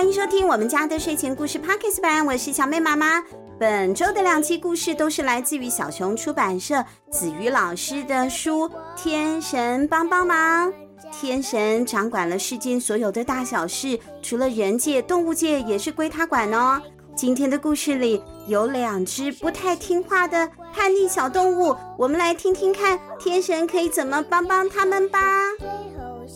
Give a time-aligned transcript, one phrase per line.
[0.00, 3.22] 欢迎收听我们家的睡前故事 Podcast 版，我是小妹妈妈。
[3.58, 10.72] 本周的两期故事都是来自于小熊出版社子瑜老师的书《天神帮帮忙》。
[11.12, 16.80] 天神掌管了世间所有的大小事，除了人界，动物界也是归他管哦。
[17.14, 25.20] 今天的故事里有两只不太听话的叛逆小动物，我们来听听看，天神可以怎么帮帮他们吧。
[25.58, 26.26] 最后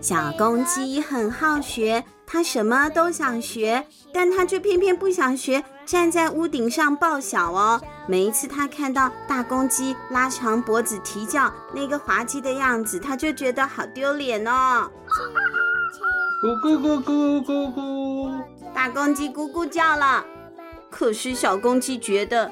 [0.00, 5.62] 小公鸡很好学，它什么都想学，但它却偏偏不想学。
[5.86, 7.80] 站在屋顶上报晓哦！
[8.06, 14.90] 每一次它看到大公鸡拉长脖子啼叫，那个滑稽的样子，它就觉得好丢脸哦。
[16.42, 18.42] 咕咕咕咕咕咕，
[18.74, 20.24] 大公鸡咕咕叫了。
[20.90, 22.50] 可是小公鸡觉得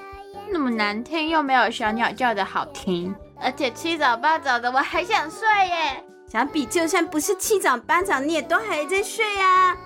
[0.50, 6.04] 那么难听，又没有小鸟叫的好听，而且七早八早的，我还想睡耶。
[6.30, 9.76] 小比，就算不是七早八早，你也都还在睡啊。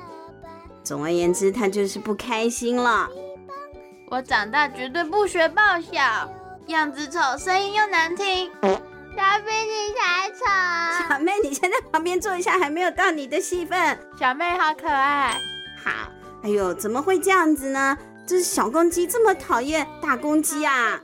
[0.84, 3.08] 总而言之，他就是不开心了。
[4.08, 6.30] 我长大绝对不学报晓，
[6.66, 8.52] 样子丑，声音又难听。
[8.62, 11.08] 小比你才丑。
[11.08, 13.98] 小妹，你先在旁边坐一下，还没有到你的戏份。
[14.18, 15.40] 小妹好可爱。
[15.82, 15.90] 好，
[16.42, 17.96] 哎呦，怎么会这样子呢？
[18.27, 21.00] 这是小公鸡这么讨厌大公鸡啊？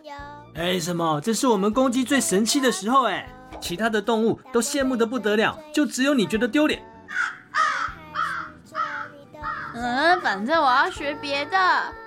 [0.55, 1.21] 哎，什么？
[1.21, 3.27] 这是我们公鸡最神气的时候哎，
[3.61, 6.83] 其他的动物都羡慕的不得了，就只有你觉得丢脸。
[9.75, 11.57] 嗯，反正我要学别的。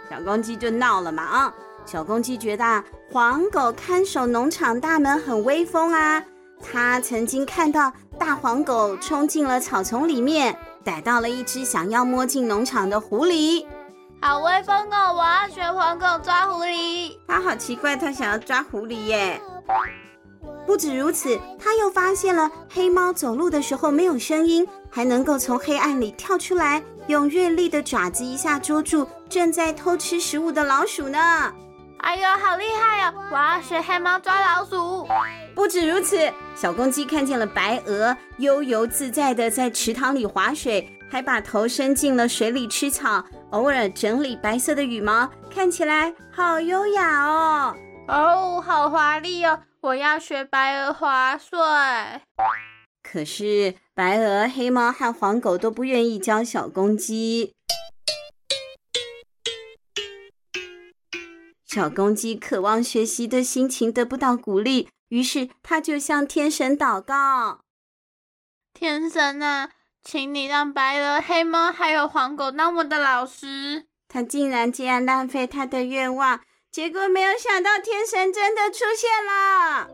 [0.09, 1.53] 小公鸡就闹了嘛啊！
[1.85, 6.23] 小公鸡觉得黄狗看守农场大门很威风啊。
[6.61, 13.65] 它曾经看到大黄狗冲进了草丛里面，逮到了一只想要摸进农场的狐狸。
[14.21, 15.13] 好威风哦！
[15.13, 17.15] 我要学黄狗抓狐狸。
[17.27, 19.39] 他好奇怪，他想要抓狐狸耶。
[20.65, 26.81] 不止如此，他又发现了黑猫走路的时候没有声音，还能够从黑暗里跳出来。
[27.07, 31.53] 用锐利的爪子一下捉住正在偷吃食物的老鼠呢！
[31.99, 33.13] 哎呦，好厉害哦！
[33.31, 35.07] 我要学黑猫抓老鼠。
[35.53, 36.17] 不止如此，
[36.55, 47.75] 小公鸡看见了白鹅悠游自在的在池塘里划水，还把头伸进了水里吃草，偶尔整理白色的羽毛，看起来好优雅哦！
[48.07, 49.61] 哦，好华丽哦！
[49.81, 51.57] 我要学白鹅划水。
[53.03, 57.53] 可是白鹅、黑猫和黄狗都不愿意教小公鸡。
[61.65, 67.61] 小公鸡渴望学习的心情得不到鼓励，于是它就向天神祷告
[68.73, 69.71] ：“天神啊，
[70.07, 76.39] 请你让白鹅、黑猫还有黄狗当我的老师。”他竟然这样浪费他的愿望，
[76.71, 79.87] 结果没有想到天神真的出现了。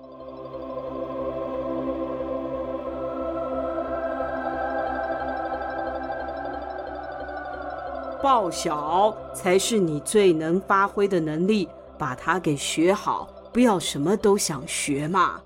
[8.22, 15.42] 报晓才是你最能发挥的能力，把它给学好，不要什么都想学嘛。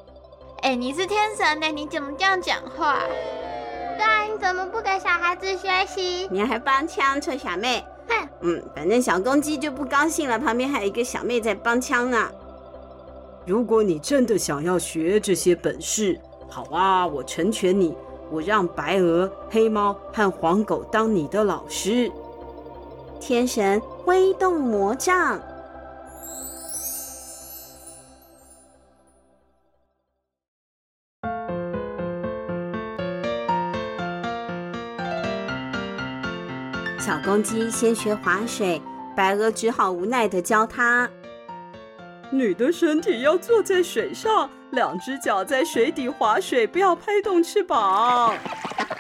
[0.64, 3.00] 哎，你是天神呢，你怎么这样讲话？
[3.96, 6.28] 对啊，你怎么不给小孩子学习？
[6.30, 7.84] 你还帮腔，臭小妹！
[8.08, 12.30] 哼，嗯，反正小公鸡就不高兴了，旁边还有一个小妹在帮腔呢。
[13.46, 16.20] 如果你真的想要学这些本事，
[16.50, 17.96] 好啊，我成全你，
[18.30, 22.12] 我让白鹅、黑猫和黄狗当你的老师。
[23.20, 25.40] 天神挥动魔杖，
[37.06, 38.82] 小公鸡先学划水，
[39.16, 41.08] 白鹅只好无奈的教它
[42.34, 48.34] ：“你的身体要坐在水上，两只脚在水底划水，不要拍动翅膀。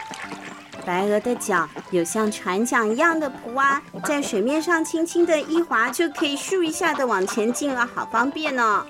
[0.85, 8.85] ”白鹅的脚有像船桨一样的蹼啊，在水面上轻轻的一划，就可以咻一下的往前进了，好方便哦。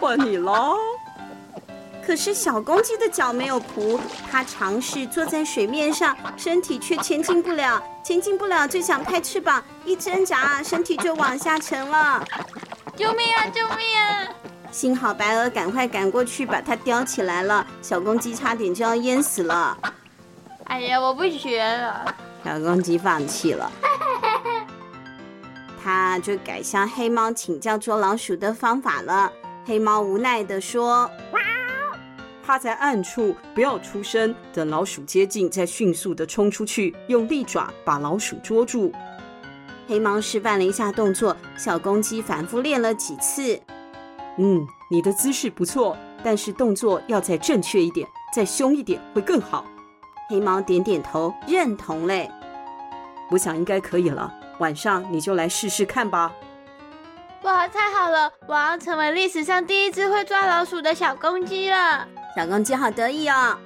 [0.00, 0.78] 换你喽。
[2.10, 3.96] 可是小公鸡的脚没有蹼，
[4.28, 12.20] 它尝试坐在水面上，身体却前进不了，前进不了就想拍翅膀，一挣扎，身体就往下沉了。
[12.96, 13.46] 救命啊！
[13.54, 14.26] 救命啊！
[14.72, 19.78] 幸好白鹅赶快赶过去把它叼起来了，小公鸡差点就要淹死了。
[20.64, 22.12] 哎呀，我不学了。
[22.44, 23.70] 小公鸡放弃了，
[25.80, 29.30] 他就改向黑猫请教捉老鼠的方法了。
[29.64, 31.08] 黑猫无奈地说
[32.50, 38.92] ：“趴在暗处，不要出声，等老鼠接近，再迅速地冲出去，用利爪把老鼠捉住。”
[39.86, 43.56] 黑猫示范了一下动作，小公鸡反复练了几次。
[44.36, 48.04] 嗯，你的姿势不错，但是动作要再正确一点，
[48.34, 49.64] 再凶一点会更好。
[50.28, 52.28] 黑猫点点头，认同嘞。
[53.30, 56.32] 我想应该可以了，晚上你就来试试看吧。
[57.42, 58.32] 哇，太好了！
[58.48, 62.08] 我要成为历史上第一只会抓老鼠的小公鸡了。
[62.36, 63.58] 小公鸡好得意哦。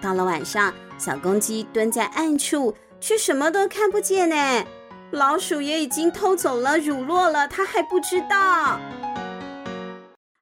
[0.00, 4.66] 到了晚上，小公鸡蹲在暗处，却什么都看不见呢。
[5.10, 8.80] 老鼠也已经偷走了乳酪了，它还不知道。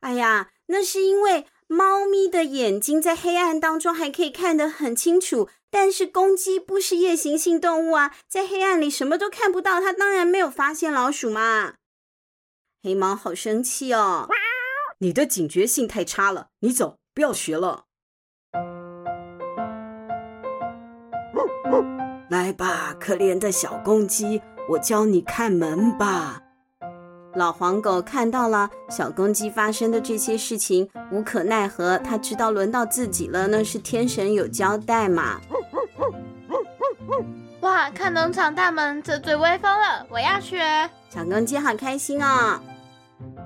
[0.01, 1.47] 哎呀，那是因为。
[1.69, 11.77] 猫咪的眼睛在黑暗当中还可以看得很清楚，但是公鸡不是夜行性动物啊，在黑暗里什么都看不到，它当然没有发现老鼠嘛。
[12.83, 14.29] 黑猫好生气哦！
[14.99, 17.85] 你的警觉性太差了，你走，不要学了。
[22.31, 26.41] 来吧，可怜的小公鸡，我教你看门吧。
[27.35, 31.99] 老黄狗看到了小公鸡发生的这些事情，无可奈何。
[31.99, 35.41] 他知道轮到自己了，那是天神有交代嘛。
[37.61, 40.07] 哇，看农场大门，这最威风了！
[40.11, 40.59] 我要学。
[41.11, 42.59] 小公鸡好开心哦。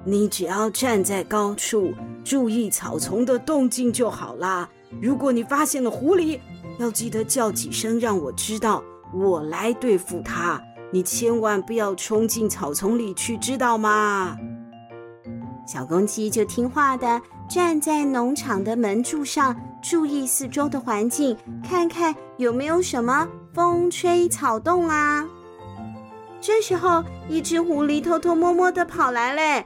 [0.04, 1.92] 你只要站在高处，
[2.26, 4.68] 注意草丛的动静就好啦。
[5.00, 6.40] 如果你发现了狐狸，
[6.80, 8.82] 要记得叫几声，让我知道，
[9.14, 10.60] 我来对付它。
[10.90, 14.36] 你千万不要冲进草丛里去，知道吗？
[15.68, 25.24] 小公鸡就听话的站在农场的门柱上，注意四周的环境，看看有没有什么风吹草动啊。
[26.40, 29.64] 这时候，一只狐狸偷偷摸摸的跑来嘞。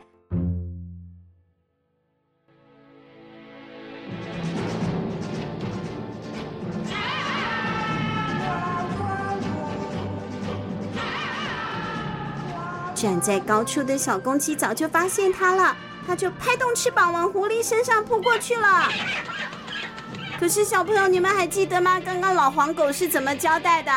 [13.01, 15.75] 站在高处的小公鸡早就发现它了，
[16.07, 18.87] 它就拍动翅膀往狐狸身上扑过去了。
[20.39, 21.99] 可是小朋友，你们还记得吗？
[21.99, 23.91] 刚刚老黄狗是怎么交代的？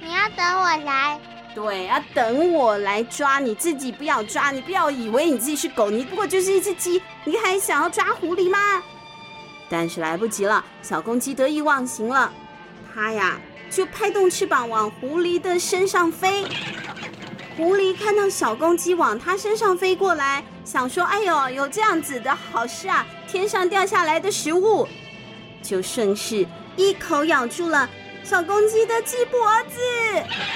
[0.00, 1.20] 你要等我来。
[1.52, 8.80] 对，要等我来抓，你自己不要抓，你不要以为你自己是狗，你不过就是一只鸡，你还想要抓狐狸吗？
[9.68, 12.32] 但是来不及了，小公鸡得意忘形了，
[12.94, 16.44] 它呀就拍动翅膀往狐狸的身上飞。
[17.60, 23.06] 狐狸看到小公鸡往它身上飞过来，想说：“哎呦，有这样子的好事啊！
[23.28, 24.88] 天上掉下来的食物，
[25.62, 26.46] 就顺势
[26.76, 27.86] 一口咬住了
[28.24, 29.78] 小公鸡的鸡脖子。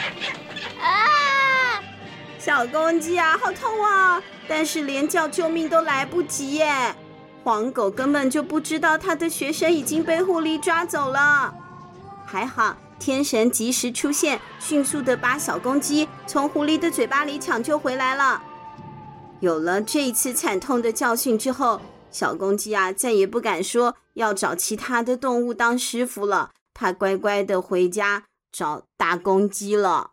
[0.80, 1.84] ”啊！
[2.38, 4.22] 小公鸡啊，好痛啊！
[4.48, 6.94] 但是连叫救命都来不及耶。
[7.42, 11.52] 黄狗根本就不知道他的学生已经被狐狸抓走了，
[12.24, 12.74] 还好。
[13.04, 18.42] 天神及时出现，迅速的把小公鸡从狐狸的嘴巴里抢救回来了。
[19.40, 30.12] 有了这一次惨痛的教训之后，小公鸡啊再也不敢说要找其他的动物当师傅了，它乖乖的回家找大公鸡了。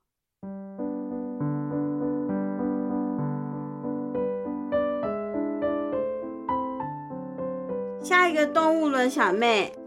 [8.04, 9.81] 下一个动物了，小妹。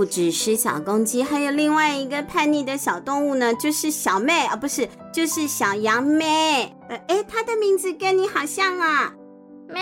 [0.00, 6.74] 不只是小公鸡，还有另外一个叛逆的小动物呢，就是小妹啊，不是，就是小羊妹。
[6.88, 9.12] 呃，诶，它的名字跟你好像啊，
[9.68, 9.78] 妹。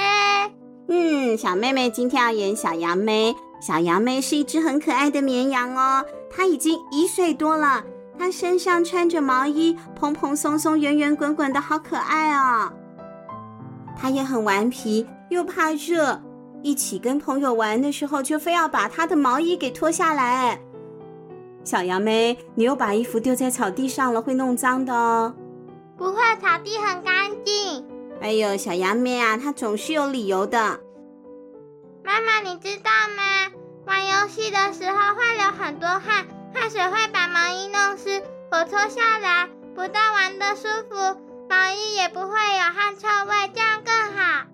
[0.89, 3.37] 嗯，小妹妹今天要演小羊妹。
[3.61, 7.85] 小羊妹是一只很可爱的绵羊哦，它已经一岁多了，
[8.19, 12.73] 它身上穿着毛衣，蓬蓬松松、圆圆滚滚的，好可爱哦。
[13.97, 16.21] 它也很顽皮，又怕热。
[16.63, 20.61] 一起跟朋友玩的时候，就非要把他的毛衣给脱下来。
[21.65, 25.35] 小羊妹，你又把衣服丢在草地上了，会弄脏的哦。
[25.97, 27.85] 不会，草地很干净。
[28.21, 30.81] 哎呦，小羊妹啊，她总是有理由的。
[32.05, 33.53] 妈妈，你知道吗？
[33.87, 38.23] 玩游戏的时候会流很多汗，汗水会把毛衣弄湿。
[38.51, 44.47] 我脱下来，不但玩的舒服，毛衣也不会有汗臭味，这样更好。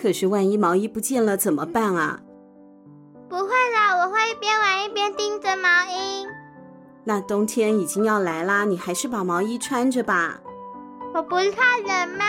[0.00, 2.20] 可是万一毛衣不见了怎么办啊？
[3.28, 6.26] 不会啦，我会一边玩一边盯着毛衣。
[7.04, 10.40] 那冬天已经要来啦，你还是把毛衣穿着吧。
[11.14, 12.24] 我不怕冷嘛。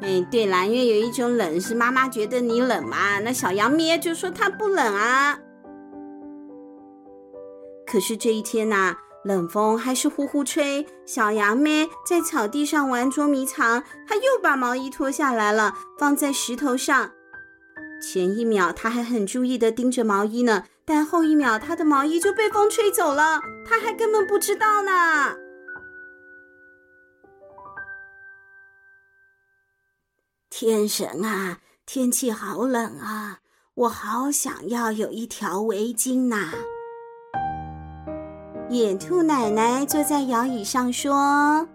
[0.00, 3.18] 哎，对啦，因为有一种冷是妈妈觉得你冷嘛。
[3.18, 5.38] 那小羊咩就说它不冷啊。
[7.84, 8.98] 可是这一天呐、啊。
[9.24, 17.12] 冷风还是呼呼吹，小羊咩在草地上玩捉迷藏，他又把毛衣脱下来了，放在石头上。
[18.02, 25.36] 前一秒他还很注意地盯着毛衣呢，但后一秒他的毛衣就被风吹走了，他还根本不知道呢。
[30.50, 33.38] 天神啊，天气好冷啊，
[33.74, 36.52] 我好想要有一条围巾呐、
[38.72, 41.68] 野兔奶奶坐在摇椅上说：“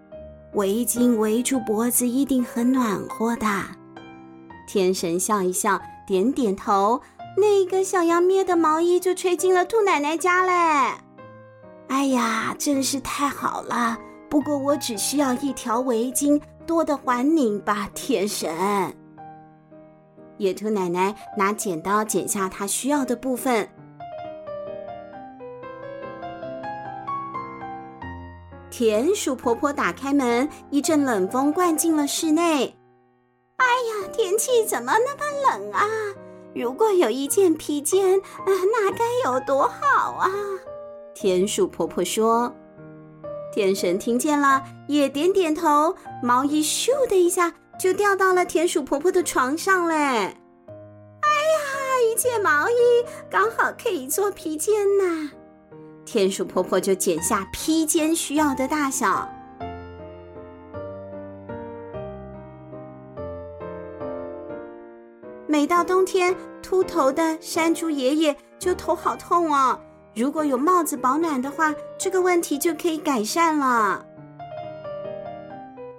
[0.54, 3.46] 围巾围住脖子一定很暖和的。”
[4.68, 7.00] 天神笑一笑，点点头。
[7.38, 10.98] 那个小羊咩的毛衣就吹进了兔奶奶家嘞！
[11.88, 13.96] 哎呀，真是太好了！
[14.28, 18.52] 不过我只需要一条围巾，多的还您吧，天神。
[20.38, 23.70] 野兔奶奶拿剪刀剪下她需要的部分。
[28.78, 32.78] 田鼠婆婆打开门，一阵冷风灌进了室内。
[33.56, 35.84] 哎呀，天气怎么那么冷啊！
[36.54, 40.30] 如果有一件披肩，啊，那该有多好啊！
[41.16, 42.56] 田鼠婆婆说。
[43.52, 45.96] 天神听见了，也点点头。
[46.22, 49.96] 毛衣咻的一下就掉到了田鼠婆婆的床上嘞！
[49.96, 50.38] 哎呀，
[52.12, 52.76] 一件毛衣
[53.28, 55.32] 刚好可以做披肩呐！
[56.08, 59.28] 天鼠婆婆就剪下披肩需要的大小。
[65.46, 66.34] 每到冬天，
[66.64, 69.78] 秃头的山猪爷爷就头好痛哦。
[70.16, 74.06] 如果有帽子保暖的话，这个问题就可以改善了。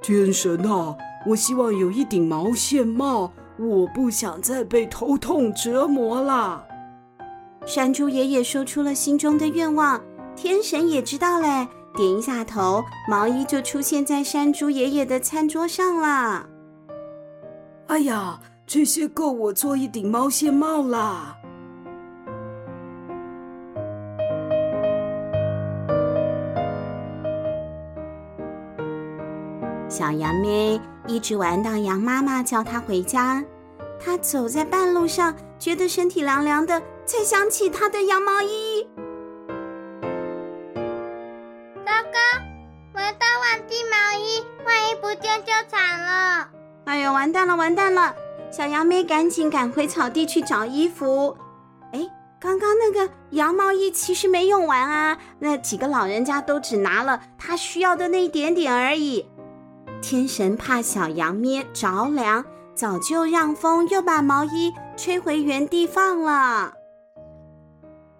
[0.00, 0.97] 天神啊，
[1.27, 6.65] 我希望有一顶毛线帽，我不想再被头痛折磨了。
[7.68, 10.00] 山猪爷爷说出了心中的愿望，
[10.34, 16.46] 天神也知道嘞，点一下头，毛衣就出现在山猪爷爷的餐桌上啦。
[17.88, 18.40] 哎呀！
[18.66, 21.37] 这些够我做一顶毛线帽啦！
[29.88, 33.44] 小羊咩一直玩到羊妈妈叫它回家。
[33.98, 38.87] 它走在半路上，觉得身体凉凉的，才想起他的羊毛衣。
[41.87, 42.19] 糟糕，
[42.93, 46.47] 我的忘记毛衣，万一不见就惨了！
[46.85, 48.15] 哎呦，完蛋了，完蛋了！
[48.50, 51.35] 小羊咩赶紧赶回草地去找衣服。
[51.95, 52.07] 哎，
[52.38, 59.27] 刚刚那个羊毛衣其实没用完啊，那几个老人家都只拿了他需要的那一点点而已。
[60.03, 66.75] 天神怕小羊咩着凉，早就让风又把毛衣吹回原地放了。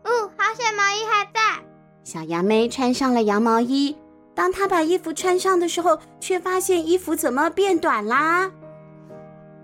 [0.09, 1.63] 哦，好险毛衣还在。
[2.03, 3.95] 小羊妹穿上了羊毛衣，
[4.35, 8.51] 当她把衣服穿上的时候，却发现衣服怎么变短啦？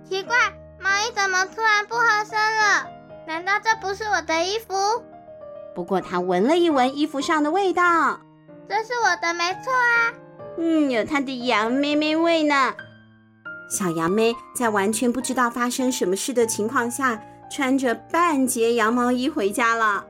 [0.06, 0.36] 奇怪，
[0.78, 2.86] 毛衣怎么突然不合身了？
[3.26, 4.74] 难道这不是我的衣服？
[5.74, 8.20] 不过她闻了一闻衣服上的味道，
[8.68, 10.12] 这是我的，没错啊。
[10.58, 12.74] 嗯，有他的羊咩咩味呢。
[13.70, 17.20] 小羊妹在完全不知道发生什么事的情况下，
[17.50, 20.04] 穿着半截羊毛衣回家了。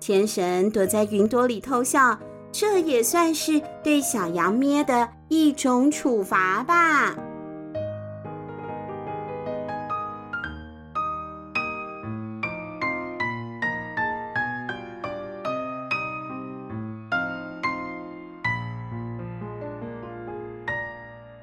[0.00, 2.18] 天神躲在云朵里偷笑，
[2.50, 7.14] 这也算是对小羊咩的一种处罚吧。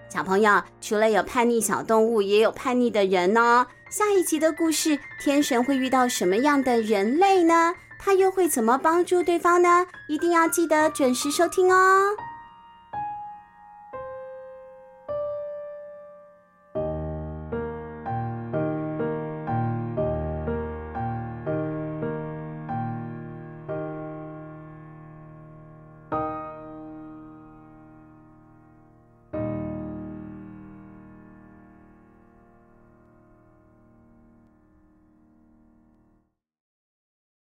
[0.09, 3.67] 小朋友，除了有叛逆小动物，也有叛逆的人哦。
[3.91, 7.75] 下一集的故事，天神会遇到什么样的人类呢？
[7.99, 9.85] 他又会怎么帮助对方呢？
[10.07, 12.15] 一定要记得准时收听哦。